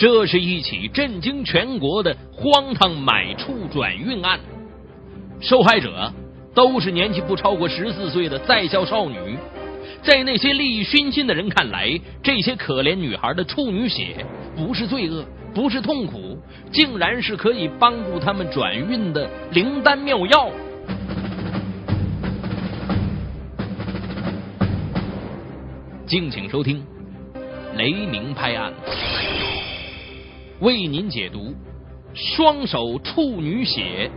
[0.00, 4.40] 这是一起震惊全国的荒唐买处转运案，
[5.42, 6.10] 受害者
[6.54, 9.36] 都是年纪不超过十四岁的在校少女。
[10.02, 14.24] 在那些利益熏心的人看来，这些可怜女孩的处女血
[14.56, 15.22] 不是罪恶，
[15.54, 16.38] 不是痛苦，
[16.72, 20.50] 竟然是可以帮助他们转运的灵丹妙药。
[26.06, 26.82] 敬请收听
[27.76, 28.72] 《雷鸣拍案》，
[30.60, 31.54] 为您解读：
[32.14, 34.10] 双手处女血，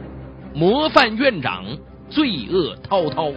[0.53, 1.65] 模范院长
[2.09, 3.31] 罪恶滔滔。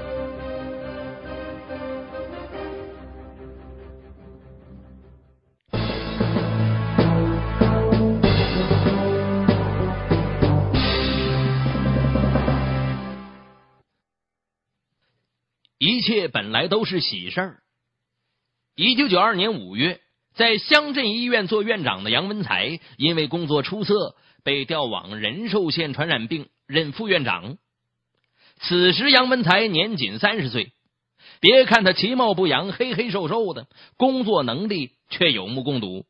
[15.78, 17.62] 一切本来都是喜事儿。
[18.74, 20.00] 一九九二年五月，
[20.36, 24.14] 在乡镇医院做院长的杨文才，因为工作出色，
[24.45, 27.56] 被调往仁寿县传染病任副院长。
[28.59, 30.73] 此时，杨文才年仅三十岁。
[31.40, 36.04] 别看他其貌不扬、黑黑瘦瘦的，工作能力却有目共睹。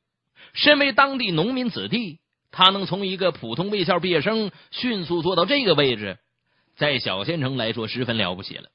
[0.55, 2.19] 身为当地农民子弟，
[2.51, 6.19] 他能从一个普通卫校毕业生迅速做到这个位置，
[6.77, 8.71] 在小县城来说十分了不起了。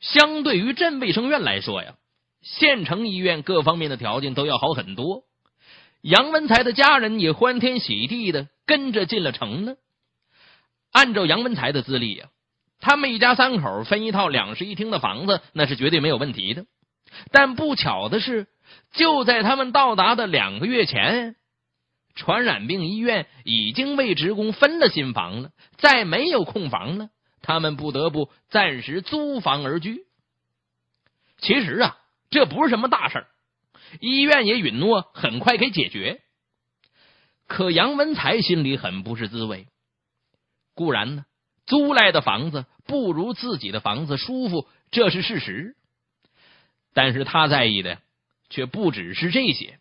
[0.00, 1.94] 相对于镇卫生院来说呀，
[2.44, 5.24] 县城医院各方面的条件都要好很多。
[6.00, 9.74] 杨文才的家人也欢天喜地的跟着进了城呢。
[10.92, 12.28] 按照杨文才的资历呀，
[12.78, 16.66] 他们一家三口分一套两室一厅的房子，那是绝对没有问题的。
[17.32, 18.46] 但不巧的是，
[18.92, 21.36] 就在他们到达的两个月前，
[22.14, 27.08] 传染病医院已经为职工分了新房了，再没有空房了。
[27.40, 30.02] 他们不得不暂时租房而居。
[31.38, 31.96] 其实啊，
[32.34, 33.26] 这不是什么大事儿，
[34.00, 36.20] 医院也允诺很快给解决。
[37.46, 39.68] 可杨文才心里很不是滋味。
[40.74, 41.26] 固然呢，
[41.64, 45.76] 租来的房子不如自己的房子舒服，这是事实。
[46.92, 48.00] 但是他在意的
[48.50, 49.78] 却不只是这些。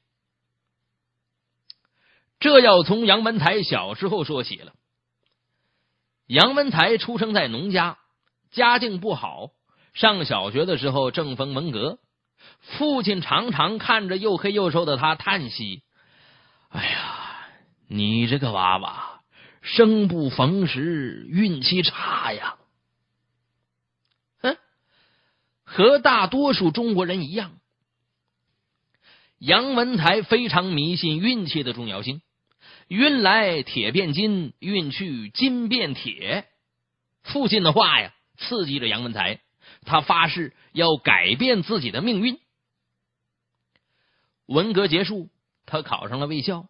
[2.39, 4.73] 这要从杨文才小时候说起了。
[6.27, 7.97] 杨文才出生在农家，
[8.51, 9.49] 家境不好。
[9.95, 11.97] 上小学的时候正逢文革，
[12.59, 15.83] 父亲常常看着又黑又瘦的他叹息
[16.69, 17.37] ：“哎呀，
[17.87, 19.21] 你这个娃娃
[19.61, 22.55] 生不逢时，运气差呀。”
[24.41, 24.57] 哼，
[25.63, 27.57] 和大多数中国人一样，
[29.39, 32.21] 杨文才非常迷信运气的重要性。
[32.87, 36.45] 运来铁变金，运去金变铁。
[37.23, 39.39] 父亲的话呀，刺激着杨文才，
[39.83, 42.39] 他发誓要改变自己的命运。
[44.45, 45.29] 文革结束，
[45.65, 46.65] 他考上了卫校，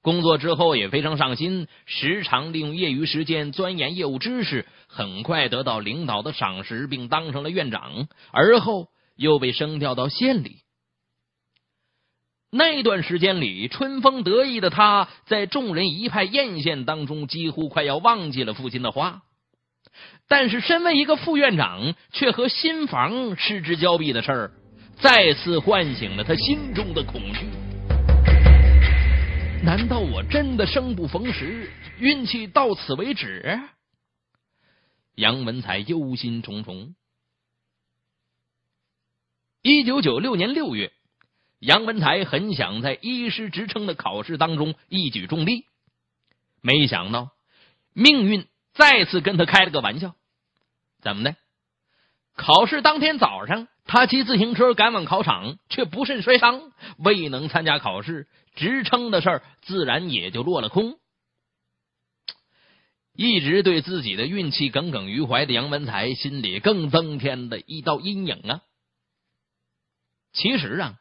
[0.00, 8.08] 工作之后也非常上心，时常利用业余时间钻研业务知识，很快得到领导的赏识，并当上了院长。
[8.30, 10.62] 而后又被升调到县里。
[12.50, 19.22] 那段时间里，春风得意的他，在众人一派艳羡当中，几乎快要忘记了父亲的话。
[20.28, 24.50] 但是，身为一个副院长，却和新房失之交臂的事儿，
[25.00, 27.46] 再次唤醒了他心中的恐惧。
[29.64, 33.58] 难道我真的生不逢时，运气到此为止？
[35.14, 36.92] 杨文才忧心忡忡。
[39.62, 40.92] 一九九六年六月。
[41.60, 45.64] 杨文才很想在医师职称的考试当中一举中立，
[46.60, 47.32] 没想到
[47.92, 48.46] 命运
[48.78, 50.14] 再次跟他开了个玩笑。
[51.02, 51.36] 怎么的？
[52.36, 60.96] 考试当天早上，他骑自行车赶往考场，却不慎摔伤，未能参加考试，职称的事儿自然也就落了空。
[63.12, 68.62] 一直对自己的运气耿耿于怀的杨文才，心里更增添了一道阴影啊。
[70.32, 70.94] 其实啊。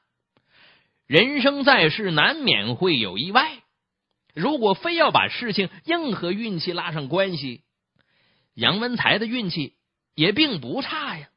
[1.05, 3.63] 人生在世，难免会有意外。
[4.35, 7.61] 如果非要把事情硬和运气拉上关系，
[8.57, 9.75] 杨文才的运气
[10.15, 11.29] 也并不差呀。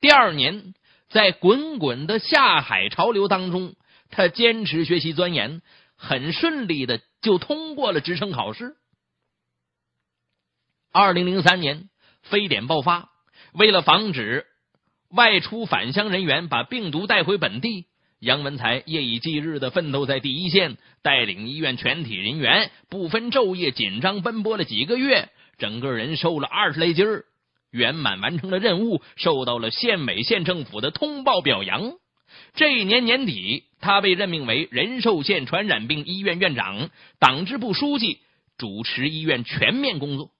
[0.00, 0.74] 第二年，
[1.10, 3.76] 在滚滚的下海潮流当中，
[4.10, 5.62] 他坚持学习钻研，
[5.94, 8.74] 很顺利的就通过了职称考试。
[10.92, 11.88] 二零零三年，
[12.22, 13.08] 非典爆发，
[13.52, 14.46] 为了防止
[15.08, 17.86] 外出返乡人员把病毒带回本地。
[18.18, 27.24] 杨文才夜以继日的奋斗在第一线，带领医院全体人员不分昼夜紧张奔波了几个月，整个人瘦了二十来斤儿，
[27.70, 31.92] 圆满完成了任务，受到了县委县政府的通报表扬。
[32.54, 38.20] 这一年年底，他被任命为仁寿县传染病医院院长、党支部书记，
[38.56, 40.30] 主持医院全面工作。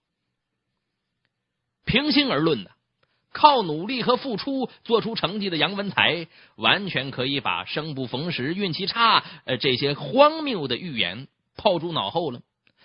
[1.85, 2.71] 平心而论呢，
[3.31, 12.41] 靠努力和付出做出成绩的杨文才，完全可以把“生不逢时”“运气差”呃这些荒谬的预言抛诸脑后了，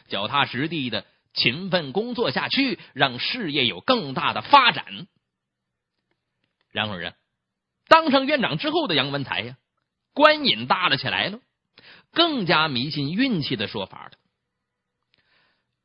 [0.08, 1.06] 脚踏实地的
[1.38, 4.84] 勤奋工作下去，让事业有更大的发展。
[6.70, 7.14] 然而啊，
[7.88, 9.56] 当上院长之后的杨文才呀，
[10.12, 11.40] 官瘾大了起来了，
[12.12, 14.10] 更加迷信运气的说法了。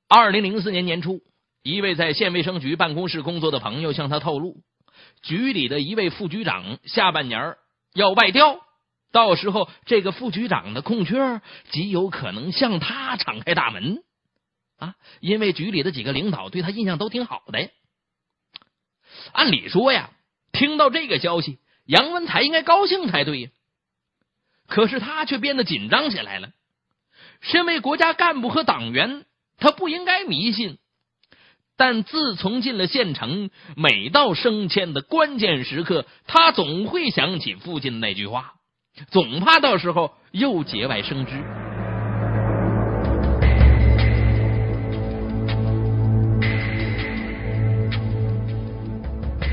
[0.09, 1.21] 二零零四年年初。
[1.65, 4.57] 一位在县卫生局办公室工作的朋友向他透露，
[5.21, 7.55] 局里的一位副局长下半年
[7.93, 8.59] 要外调，
[9.13, 11.39] 到时候这个副局长的空缺
[11.71, 14.03] 极有可能向他敞开大门
[14.77, 14.95] 啊！
[15.19, 17.69] 因为局里的几个领导对他印象都挺好的。
[19.31, 20.09] 按理说呀，
[20.51, 23.49] 听到这个消息，杨文才应该高兴才对呀，
[24.67, 26.51] 可是他却变得紧张起来了。
[27.41, 29.25] 身为国家干部和党员，
[29.57, 30.77] 他不应该迷信。
[31.75, 38.53] 但自从进了县城，每到升迁的关键时刻，他总会想起父亲那句话，
[39.09, 41.72] 总怕到时候又节外生枝。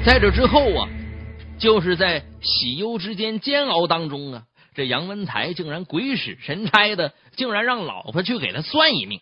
[0.03, 0.89] 在这之后啊，
[1.59, 4.45] 就是在喜忧之间煎熬当中啊，
[4.75, 9.21] 这杨文才竟然鬼使神差的，竟然让老婆去给他算一命。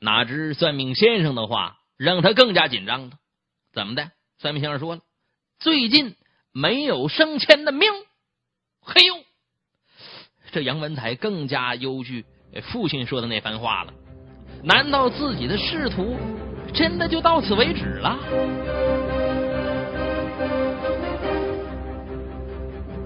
[0.00, 3.12] 哪知算命先生的话让他更加紧张了。
[3.72, 4.10] 怎么的？
[4.38, 5.02] 算命先生说了，
[5.60, 6.16] 最近
[6.52, 7.88] 没有升迁的命。
[8.82, 9.14] 嘿呦，
[10.50, 12.24] 这杨文才更加忧惧
[12.72, 13.94] 父亲说的那番话了。
[14.64, 16.16] 难道自己的仕途
[16.74, 18.79] 真的就到此为止了？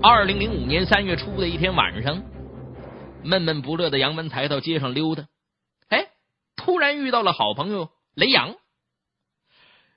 [0.06, 2.22] 二零零五年三月初的一天晚上，
[3.22, 5.26] 闷闷不乐的杨文才到街上溜达。
[5.88, 6.08] 哎
[6.56, 8.54] 突然遇到了好朋友雷阳，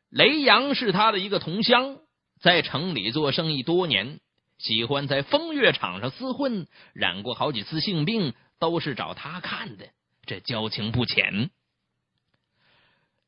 [0.10, 1.98] 雷阳是他的一个同乡，
[2.40, 4.22] 在城里做生意多年，
[4.58, 9.90] 喜欢在风月场上厮混，染过好几次性病，都是找他看的，
[10.26, 11.50] 这交情不浅。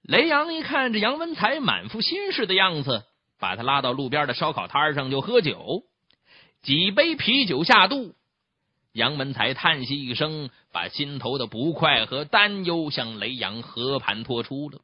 [0.01, 3.03] 雷阳一看这杨文才满腹心事的样子，
[3.37, 5.83] 把他拉到路边的烧烤摊上就喝酒，
[6.61, 8.15] 几杯啤酒下肚。
[8.91, 14.81] 杨文才叹息一声，把心头的不快和担忧向雷阳和盘托出了。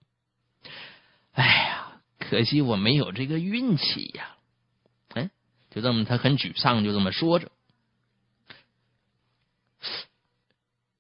[1.32, 4.38] 哎呀，可惜我没有这个运气呀！
[5.16, 5.32] 哎，
[5.72, 7.52] 就这么，他很沮丧，就这么说着。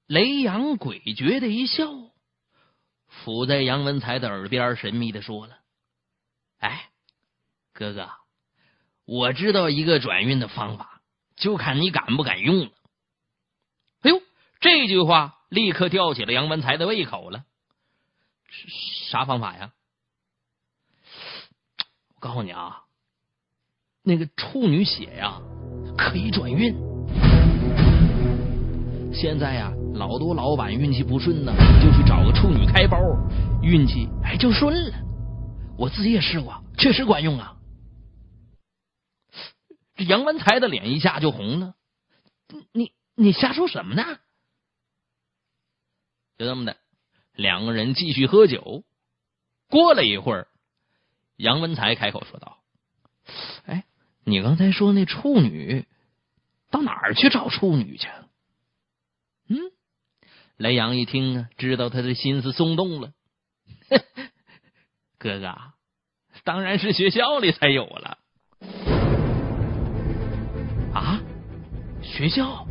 [0.07, 1.94] 雷阳诡谲的一笑，
[3.07, 5.57] 伏在杨文才的耳边，神秘的说了
[6.57, 6.89] ：“哎，
[7.72, 8.10] 哥哥，
[9.05, 11.01] 我知道一个转运的方法，
[11.35, 12.71] 就看你敢不敢用了。”
[14.01, 14.21] 哎呦，
[14.59, 17.43] 这句话立刻吊起了杨文才的胃口了。
[19.09, 19.71] 啥方法呀？
[22.15, 22.83] 我告诉你啊，
[24.03, 25.41] 那个处女血呀，
[25.97, 26.73] 可以转运。
[29.13, 32.97] 现在呀，老多老板运气不顺呢，就去找个处女开包，
[33.61, 34.93] 运气哎就顺了。
[35.77, 37.54] 我自己也试过，确实管用啊。
[39.95, 41.75] 这杨文才的脸一下就红了。
[42.71, 42.94] 你。
[43.18, 44.19] 你瞎说什么呢？
[46.38, 46.75] 就这么的，
[47.34, 48.84] 两个人继续喝酒。
[49.69, 50.50] 过了一会儿，
[51.38, 52.62] 杨文才开口说道
[53.67, 53.86] ：“哎，
[54.25, 55.86] 你刚才说那处女
[56.69, 58.10] 到哪儿去找处女去？”
[59.48, 59.72] 嗯，
[60.58, 63.13] 雷阳一听啊，知道他的心思松动了。
[65.17, 65.55] 哥哥，
[66.43, 68.14] 当然是学校里才有了。
[72.15, 72.65] 学校？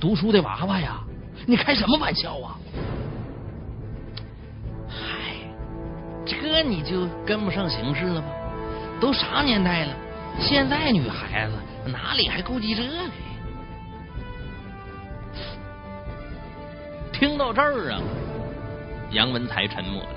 [0.00, 0.98] 读书的娃娃呀，
[1.44, 2.56] 你开什么玩笑啊？
[4.88, 5.34] 嗨，
[6.24, 8.28] 这你就跟不上形势了吧？
[8.98, 9.94] 都啥年代了，
[10.40, 11.52] 现在女孩子
[11.84, 12.88] 哪里还顾及这个？
[17.12, 18.00] 听到这儿啊，
[19.10, 20.08] 杨文才沉默了，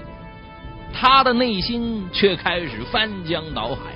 [0.93, 3.91] 他的内心却开始翻江倒海。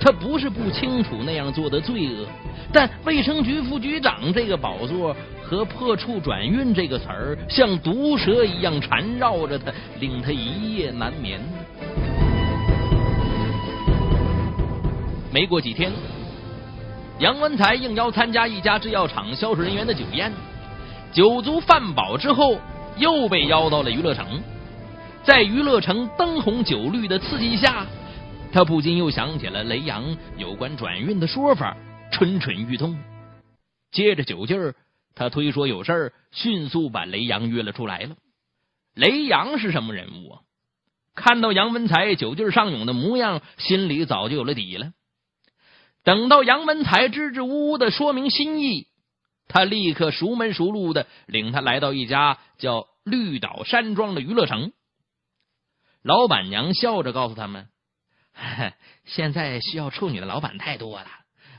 [0.00, 2.26] 他不是不清楚那样做的罪恶。
[2.72, 11.40] 但卫生局副局长这个宝座和破处转运这个词儿像毒蛇一样缠绕着他，令他一夜难眠。
[15.32, 15.92] 没过几天，
[17.18, 20.32] 杨文才应邀参加一家制药厂销售人员的酒宴，
[21.12, 22.58] 酒足饭饱之后，
[22.96, 24.26] 又被邀到了娱乐城。
[25.22, 27.86] 在娱乐城灯红酒绿的刺激下，
[28.52, 31.76] 他不禁又想起了雷阳有关转运的说法。
[32.10, 32.98] 蠢蠢欲动。
[33.90, 34.74] 借着酒劲儿，
[35.14, 38.16] 他推说有事儿，迅速把雷阳约了出来了。
[38.94, 40.40] 雷阳是什么人物啊？
[41.14, 44.92] 看到杨文才酒劲上涌的模样，心里早就有了底了。
[46.02, 48.86] 等到杨文才支支吾吾的说明心意，
[49.48, 54.72] 他立刻熟门熟路的领他来到一家叫绿岛山庄的娱乐城。
[56.02, 57.68] 老板娘笑着告诉他们
[59.04, 61.06] ：“现在需要处女的老板太多了，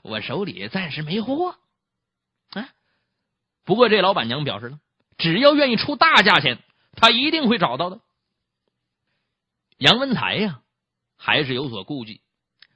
[0.04, 1.58] 我手里暂时没货。”
[2.52, 2.70] 啊，
[3.66, 4.80] 不过这老板娘表示了，
[5.18, 6.58] 只要愿意出大价钱。
[6.96, 8.02] 她一定会找到的。
[9.78, 10.62] 杨文才呀，
[11.18, 12.22] 还是有所顾忌，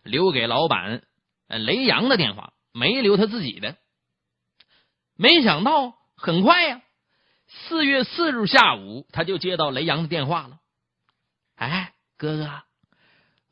[0.03, 1.03] 留给老板
[1.47, 3.77] 雷阳的电话，没留他自己的。
[5.15, 6.81] 没想到很快呀，
[7.47, 10.59] 四月四日下午，他就接到雷阳的电话了。
[11.55, 12.63] 哎，哥哥，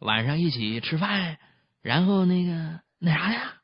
[0.02, 1.38] 晚上一起吃饭，
[1.84, 3.62] 然后那个那啥呀？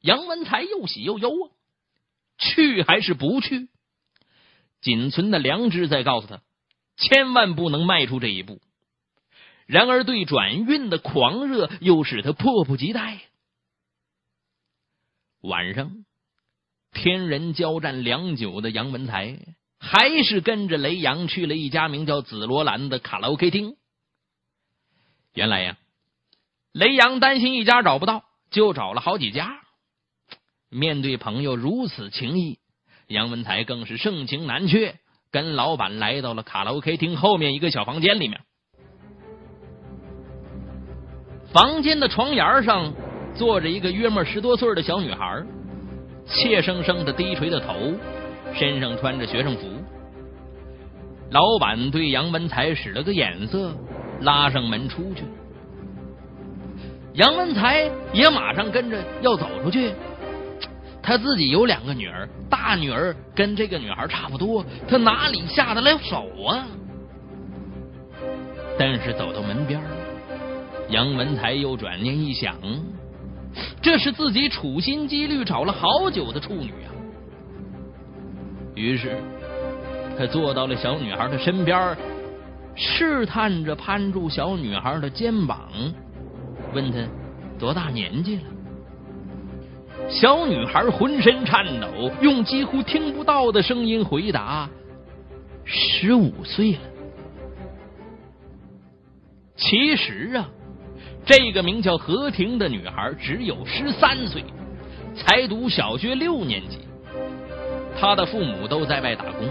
[0.00, 1.50] 杨文才又喜又忧啊，
[2.38, 3.68] 去还是不去？
[4.80, 6.40] 仅存的良知在告诉他，
[6.96, 8.60] 千万不能迈出这一步。
[9.66, 13.22] 然而，对转运的狂热又使他迫不及待。
[15.40, 16.04] 晚上，
[16.92, 19.40] 天人交战良久的杨文才，
[19.80, 23.76] 还是跟着雷阳去了一家名叫紫罗兰的卡拉 OK 厅。
[25.34, 25.76] 原来呀，
[26.72, 29.58] 雷阳担心一家找不到，就找了好几家。
[30.70, 32.58] 面对朋友如此情谊。
[33.08, 34.94] 杨文才更是盛情难却，
[35.30, 38.40] 跟老板来到了卡拉 OK 厅后面一个小房间里面。
[41.52, 42.94] 房间的床沿上
[43.36, 45.44] 坐着一个约莫十多岁的小女孩，
[46.26, 47.74] 怯生生的低垂着头，
[48.54, 49.68] 身上穿着学生服。
[51.30, 53.76] 老板对杨文才使了个眼色，
[54.24, 55.24] 拉上门出去。
[57.12, 59.92] 杨文才也马上跟着要走出去。
[61.00, 66.66] 他自己有两个女儿，大女儿跟这个女孩差不多，他哪里下得了手啊？
[68.78, 69.80] 但是走到门边
[70.88, 72.56] 杨文才又转念一想，
[73.80, 76.90] 这是自己处心积虑找了好久的处女啊。
[78.74, 79.16] 于是
[80.18, 81.96] 他坐到了小女孩的身边，
[82.76, 85.68] 试探着攀住小女孩的肩膀，
[86.72, 86.98] 问她
[87.58, 88.42] 多大年纪了。
[90.08, 94.68] 小女孩浑身颤抖，用几乎听不到的声音回答
[95.64, 96.78] ：“十五岁了。”
[99.56, 100.48] 其实啊，
[101.24, 104.44] 这个名叫何婷的女孩只有十三岁，
[105.14, 106.80] 才读小学六年级。
[107.98, 109.48] 她的父母都在外打工，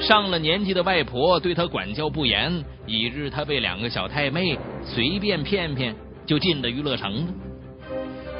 [0.00, 7.32] 上了年纪的外婆对他管教不严，以致他被两个小太妹随便骗骗就进了娱乐城了。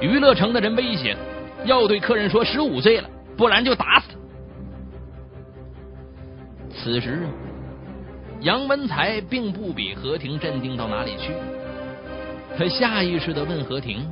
[0.00, 1.16] 娱乐城的人威胁。
[1.64, 4.16] 要对客人说十五岁了，不然就打死他。
[6.72, 7.26] 此时，
[8.42, 11.32] 杨文才并不比何婷镇定到哪里去，
[12.56, 14.08] 他下意识的问何婷：“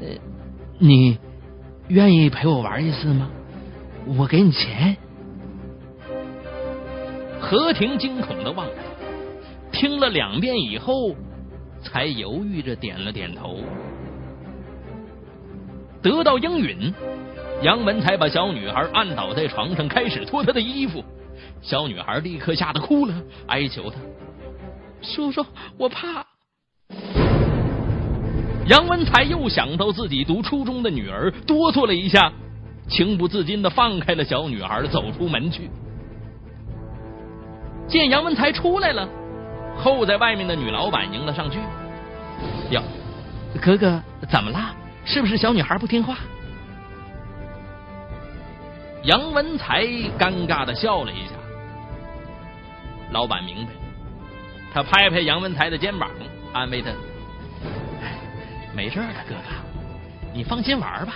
[0.00, 0.06] 呃，
[0.78, 1.18] 你
[1.88, 3.28] 愿意陪我玩一次吗？
[4.06, 4.96] 我给你钱。”
[7.50, 11.16] 何婷惊恐的望着他，听了两遍以后，
[11.82, 13.58] 才犹豫着点了点头。
[16.00, 16.94] 得到应允，
[17.64, 21.02] 杨文才把小女孩按倒在床上，开始脱她的衣服。
[21.60, 23.96] 小女孩立刻吓得哭了，哀求他
[25.02, 25.44] ：“叔叔，
[25.76, 26.24] 我怕。”
[28.68, 32.32] 杨文才又想到自己读初中的女儿，哆嗦了一下，
[32.88, 35.68] 情不自禁的放开了小女孩，走出门去。
[37.90, 39.08] 见杨文才出来了，
[39.76, 41.58] 候在外面的女老板迎了上去
[42.70, 42.80] ：“哟，
[43.60, 46.16] 哥哥，怎么了？”是不是小女孩不听话？
[49.02, 49.82] 杨文才
[50.18, 51.32] 尴尬的笑了一下。
[53.10, 53.72] 老板明白，
[54.72, 56.08] 他拍拍杨文才的肩膀，
[56.52, 56.90] 安慰他
[58.76, 59.50] ：“没事的，哥哥，
[60.32, 61.14] 你放心玩吧，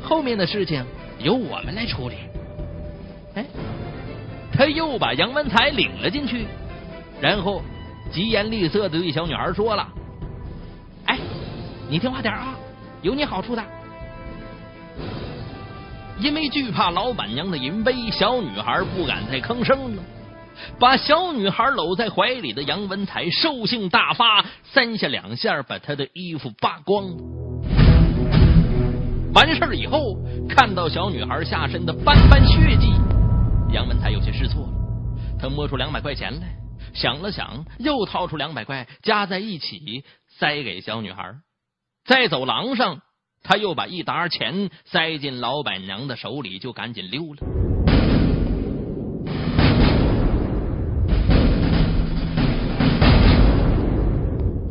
[0.00, 0.84] 后面的事情
[1.18, 2.16] 由我们来处理。”
[3.34, 3.44] 哎，
[4.52, 6.46] 他又把杨文才领了进去，
[7.20, 7.62] 然后
[8.12, 9.88] 疾言厉色的对小女孩说了
[11.06, 11.18] ：“哎，
[11.88, 12.54] 你听话点啊！”
[13.02, 13.64] 有你好处的，
[16.20, 20.02] 因为惧怕老板娘的淫威，小女孩不敢再吭声了。
[20.78, 27.06] 把小女孩搂在怀里的杨文才兽性大发，三下两下把她的衣服扒光。
[29.34, 30.14] 完事儿以后，
[30.48, 32.92] 看到小女孩下身的斑斑血迹，
[33.72, 34.72] 杨文才有些失措了。
[35.40, 36.54] 他摸出两百块钱来，
[36.92, 41.34] 想了想，又掏出两百块，加在一起塞给小女孩。
[42.04, 43.00] 在走廊上，
[43.42, 47.40] 他又把一沓钱塞进老板娘的手里，就赶紧溜了。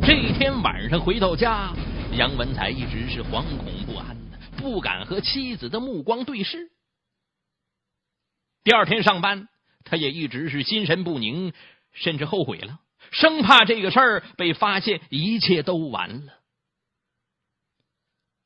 [0.00, 1.72] 这一天晚上回到家，
[2.12, 6.70] 杨文才一直是惶恐不安的，不敢和妻子的目光对视。
[8.64, 9.48] 第二天上班，
[9.84, 11.52] 他也一直是心神不宁，
[11.92, 12.78] 甚至后悔了，
[13.10, 16.34] 生怕这个事儿被发现，一切都完了。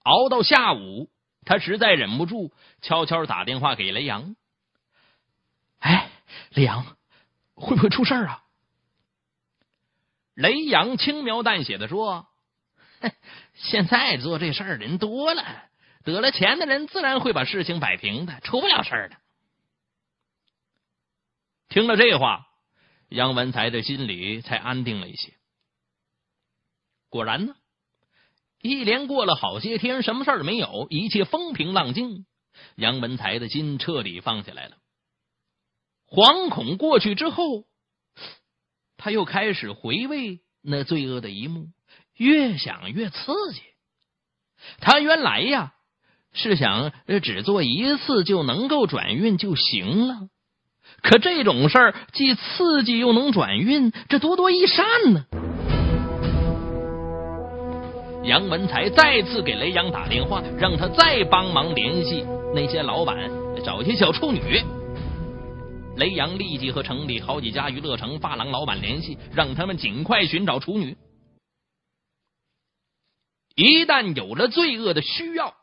[0.05, 1.11] 熬到下午，
[1.45, 4.37] 他实在忍不住，悄悄打电话给雷阳。
[5.81, 6.09] 哎，
[6.51, 6.97] 雷阳，
[7.55, 8.43] 会不会出事啊？
[10.35, 12.27] 雷阳轻描淡写的说
[13.55, 15.45] ：“现在做这事儿人多了，
[16.05, 19.17] 得了钱的人自然会把事情摆平的，出不了事儿的。”
[21.69, 22.47] 听了这话，
[23.09, 25.35] 杨文才的心里才安定了一些。
[27.09, 27.55] 果然呢。
[28.63, 32.27] 一连过了好些天，什么事儿没有，一切风平浪静。
[32.75, 34.79] 杨文才的心彻底放下来了。
[36.09, 37.65] 惶恐过去之后，
[38.97, 41.69] 他又开始回味那罪恶的一幕，
[42.17, 43.63] 越想越刺激。
[44.81, 45.75] 他原来呀
[46.33, 46.93] 是想
[47.23, 50.29] 只做一次就能够转运就行了，
[51.03, 55.25] 可这种事儿既刺激又能转运，这多多益善呢。
[58.25, 62.25] 杨文才再次给雷阳打电话，让他再帮忙联系
[62.55, 63.31] 那些老板，
[63.65, 64.41] 找些小处女。
[65.97, 70.97] 雷阳立即和城里好几家娱乐城发廊老板联系，让他们尽快寻找处女。
[73.55, 75.55] 一旦有了罪恶的需要，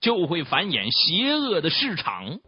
[0.00, 2.38] 就会繁衍邪恶的市场。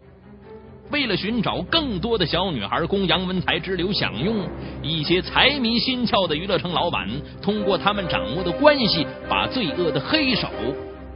[0.91, 4.49] 为了寻找更多的小女孩供杨文才之流享用，
[4.83, 7.09] 一些财迷心窍的娱乐城老板
[7.41, 10.49] 通过他们掌握的关系，把罪恶的黑手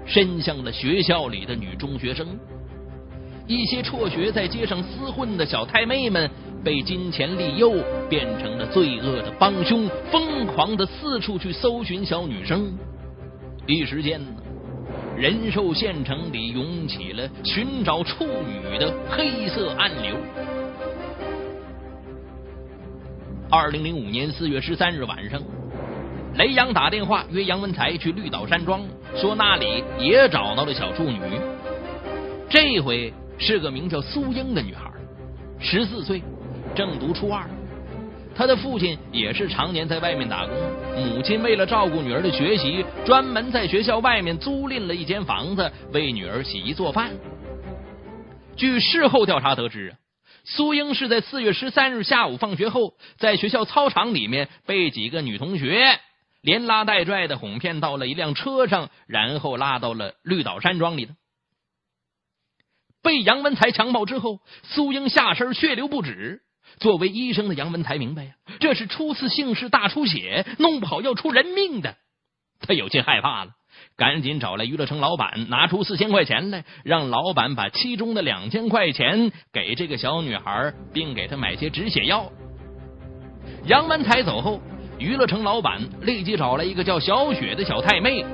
[0.06, 2.26] 伸向了学校里的女中学生。
[3.46, 6.30] 一些辍学在街上厮混的小太妹们，
[6.62, 7.74] 被金钱利诱，
[8.08, 12.72] 变成了罪恶的帮凶，疯狂的四处去搜寻小女生。
[13.66, 14.43] 一时间。
[15.16, 20.16] 仁寿县城里涌起了寻找处女的黑色暗流。
[23.48, 25.40] 二零零五年四月十三日晚上，
[26.34, 28.82] 雷阳打电话约杨文才去绿岛山庄，
[29.14, 31.20] 说那里也找到了小处女。
[32.50, 34.90] 这回是个名叫苏英的女孩，
[35.60, 36.20] 十四岁，
[36.74, 37.48] 正读初二。
[38.36, 40.54] 他的父亲也是常年在外面打工，
[40.96, 47.12] 母亲为了照顾女儿的学习，专门在学校外面租赁了一间房子为女儿洗衣做饭。
[48.56, 49.96] 据事后调查得知，
[50.44, 56.00] 苏英是在四月十三日下午放学后，在学校操场里面被几个女同学
[56.40, 61.14] 连拉带拽的哄骗到了一辆车上，然后拉到了绿岛山庄里的。
[63.02, 66.40] 被杨文才强暴之后，苏英下身血流不止。
[66.78, 71.96] 作为医生的杨文才明白呀，这是初次性事大出血，弄不好要出人命的。
[72.60, 73.50] 他有些害怕了，
[73.96, 82.30] 赶紧找来娱乐城老板，拿出四千块钱来，让老板把其中的两千块钱给这个小女孩，并给她买些止血药。
[83.66, 84.60] 杨文才走后，
[84.98, 88.24] 娱乐城老板立即找来一个叫小雪的小太妹，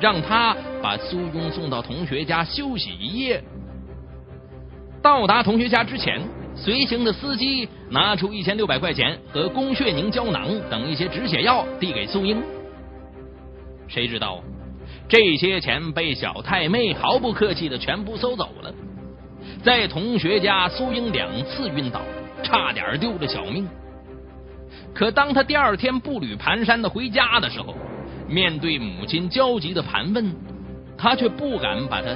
[0.00, 3.42] 让她把苏庸送到同学家休息一夜。
[5.02, 6.22] 到达同学家之前。
[6.56, 12.42] 随行的司机拿出一千六百块钱和宫血凝胶囊等一些止血药递给苏英，
[13.88, 14.40] 谁知道
[15.08, 18.72] 这些钱被小太妹毫不客气的全部收走了。
[19.62, 22.00] 在同学家，苏英两次晕倒，
[22.42, 23.68] 差点丢了小命。
[24.94, 27.74] 可当他第二天步履蹒跚的回家的时候，
[28.28, 30.34] 面对母亲焦急的盘问，
[30.96, 32.08] 他却不敢把他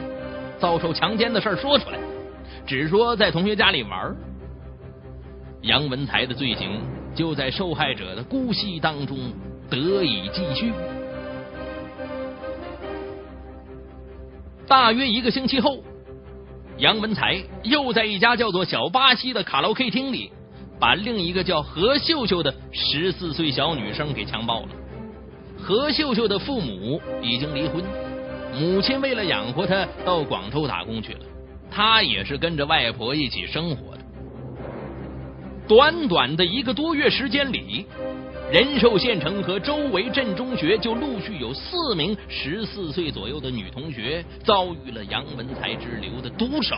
[0.59, 1.99] 遭受强奸的事说出来，
[2.69, 4.15] 只说在同学家里玩。
[5.63, 6.83] 杨文才的罪行
[7.15, 9.33] 就在受害者的姑息当中
[9.71, 10.71] 得以继续。
[14.67, 15.83] 大约一个星期后，
[16.77, 20.31] 杨文才又在一家叫做“小巴西”的卡拉 OK 厅里，
[20.79, 24.69] 把另一个叫何秀秀的十四岁小女生给强暴了。
[25.59, 27.83] 何秀秀的父母已经离婚，
[28.55, 31.21] 母亲为了养活她到广州打工去了，
[31.71, 34.03] 他也是跟着外婆一起生活的。
[35.69, 37.85] 短短的一个多月时间里，
[38.51, 46.77] 仁寿县城和周围镇中学就陆续有四名十四岁左右的女同学遭遇了杨文才之流的毒手。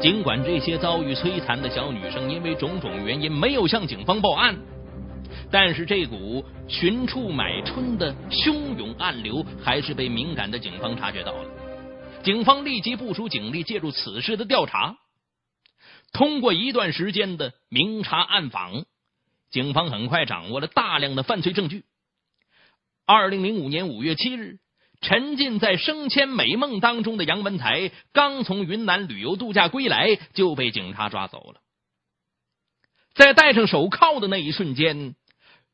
[0.00, 4.56] 尽管这些遭遇摧残的小女生因为种种原因没有向警方报案，
[5.50, 11.44] 但是这股寻处买春的汹涌暗流，还是被敏感的警方察觉到了。
[12.24, 14.96] 警方立即部署警力介入此事的调查。
[16.12, 18.84] 通过一段时间的明察暗访，
[19.50, 21.84] 警方很快掌握了大量的犯罪证据。
[23.06, 24.58] 二零零五年五月七日，
[25.00, 31.60] 沉浸在升迁美梦当中的杨文才刚从云南旅游度假归来，就被警察抓走了。
[33.14, 35.16] 在戴上手铐的那一瞬间，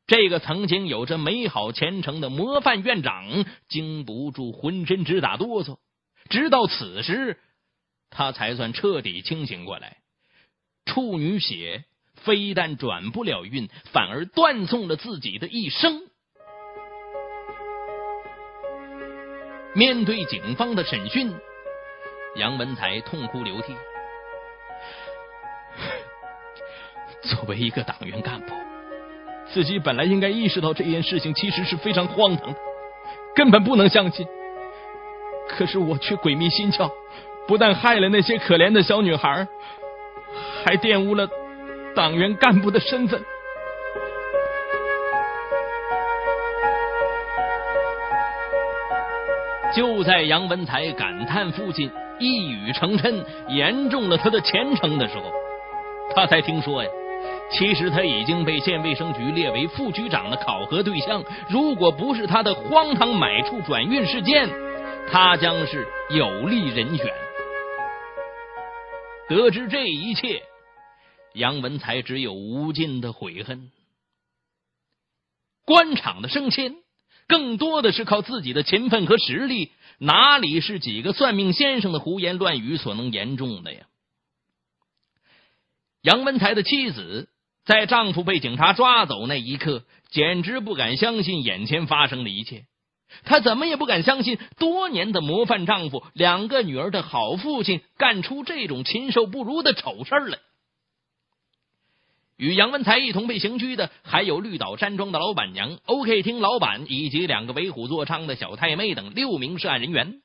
[0.07, 5.79] 这个曾经有着美好前程的模范院长经不住浑身直打哆嗦。
[6.29, 7.39] 直到此时，
[8.11, 9.99] 他才算彻底清醒过来。
[10.87, 16.03] 处女血非但转不了运，反而断送了自己的一生。
[19.75, 21.33] 面对警方的审讯，
[22.37, 23.75] 杨文才痛哭流涕。
[27.23, 28.55] 作为一个党员干部，
[29.53, 32.55] 自己本来应该意识到这件事情其实是非常荒唐，
[33.35, 34.27] 根本不能相信。
[35.59, 36.89] 可是我却鬼迷心窍，
[37.49, 39.45] 不但害了那些可怜的小女孩，
[40.65, 41.29] 还玷污了
[41.97, 43.21] 党员干部的身份。
[49.75, 51.91] 就在杨文才感叹父亲
[52.21, 55.25] 一语成谶，严重了他的前程的时候，
[56.15, 56.89] 他才听说呀。
[57.51, 61.25] 其实他已经被县卫生局列为副局长的考核对象。
[61.49, 64.49] 如果不是他的荒唐买处转运事件，
[65.11, 67.07] 他将是有利人选。
[69.29, 70.43] 得知这一切，
[71.35, 73.71] 杨文才只有无尽的悔恨。
[75.65, 76.77] 官场的升迁，
[77.27, 83.87] 更多的是靠自己的勤奋和实力，哪里是几个算命先生的胡言乱语所能言中的呀？
[86.03, 87.29] 杨文才的妻子。
[87.65, 92.65] 在丈夫被警察抓走那一刻，简直不敢相信眼前发生的一切。
[93.25, 100.39] 她怎么也不敢相信，多年的模范丈夫、两个女儿的好父亲，干出这种禽兽不如的丑事来。
[102.37, 110.23] 与杨文才一同被刑拘的，还有绿岛山庄的老板娘、OK 厅老板以及两个为虎作伥的小太妹等六名涉案人员。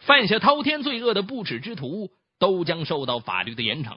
[0.00, 3.96] 犯下滔天罪恶的不耻之徒，都将受到法律的严惩。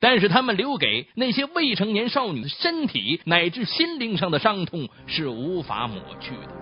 [0.00, 6.58] 但是他们留给那些未成年少女的身体乃至心灵上的伤痛是无法抹去的。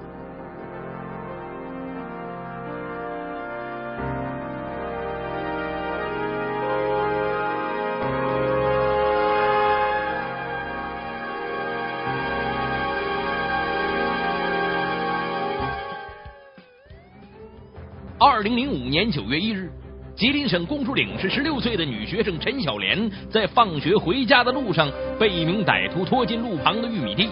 [18.18, 19.70] 二零零五年九月一日。
[20.16, 27.28] 吉林省公主岭市十六岁的女学生陈小莲在放学回家的路上被一名歹徒拖进路旁的玉米地。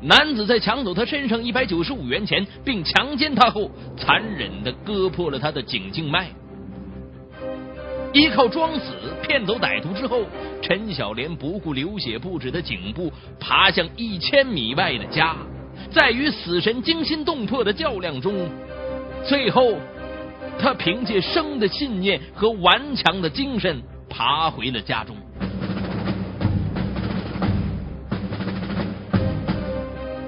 [0.00, 6.28] 男子在抢走她身上一百九十五元钱并强奸她后，残忍的割破了她的颈静脉。
[8.14, 10.22] 依靠装死骗走歹徒之后，
[10.62, 15.36] 陈小莲不顾流血不止的颈部，爬向一千米外的家，
[15.90, 18.48] 在与死神惊心动魄的较量中，
[19.22, 19.74] 最后。
[20.58, 25.16] 他凭借生的信念和顽强的精神爬回了家中。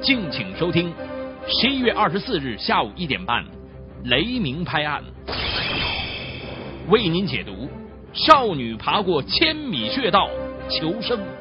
[0.00, 0.92] 敬请收听
[1.46, 3.44] 十一月二十四日下午一点半
[4.04, 5.02] 《雷鸣拍案》，
[6.90, 7.68] 为您解读：
[8.12, 10.30] 少女爬过千米穴道
[10.70, 11.37] 求生。